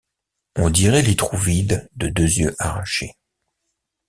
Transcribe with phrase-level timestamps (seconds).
[0.55, 3.13] On dirait les trous vides de deux yeux arrachés.